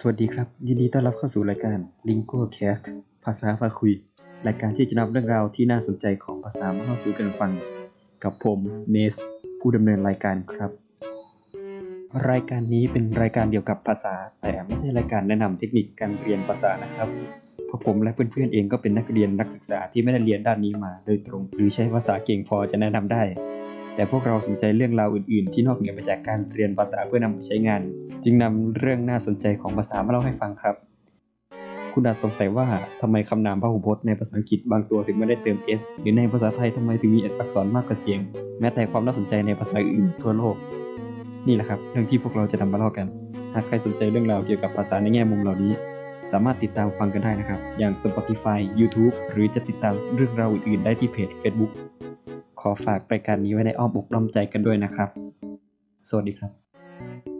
[0.00, 2.84] สวัสดีครับ ยินดีต้อนรับเข้าสู่รายการ Lingo Cast
[3.24, 3.92] ภาษาพาคุย
[4.46, 7.52] รายการที่จะนำเรื่องราวที่น่าสนใจของภาษามาเล่าสู่กันฟัง
[8.24, 8.58] กับผม
[8.90, 9.14] เนส
[9.60, 10.70] ผู้ดำเนินรายการครับ
[12.30, 17.08] รายการนี้เป็นรายการเดียวกับภาษา แต่ไม่ใช่รายการแนะนำเทคนิคการเรียนภาษานะครับ
[17.66, 23.22] เพราะผมและเพื่อนๆเองก็เป็นนักเรียนนักศึกษาที่ไม่ได้เรียนด้านนี้มา โดยตรง หรือใช้ภาษาเก่งพอจะแนะนำได้
[23.94, 27.80] แต่พวกเราสนใจเรื่องราวอื่น ๆ ที่นอกเหนือไปจากการเรียนภาษาเพื่อนำไปใช้งาน
[28.24, 30.74] จึงนำเรื่องน่าสนใจของภาษามาเล่าให้ฟังครับ
[31.92, 32.66] คุณอาจสงสัยว่า
[33.00, 38.20] ทำไมคำนามพหูพจน์ในภาษาอังกฤษบางตัวถึงไม่ได้เติม s หรือในภาษาไทยทำไมถึงมีอักษรมากกว่าเสียง
[38.60, 40.56] แม้แต่ความน่าสนใจในภาษาอื่นทั่วโลก
[41.46, 43.06] นี่แหละครับเรื่องที่พวกเราจะนำมาเล่ากัน
[43.54, 45.72] หากใครสนใจเรื่องราวเกี่ยวกับภาษาในแง่มุมเหล่านี้
[46.32, 51.70] สามารถติดตามฟังกันได้นะครับ อย่าง Spotify YouTube หรือจะติดตามเรื่องราวอื่นๆ ได้ที่เพจ Facebook
[52.66, 55.08] ขอฝากรายการนี้ไว้ในอ้อมอกน้อมใจกันด้วยนะครับ
[56.08, 57.33] สวัสดีครับ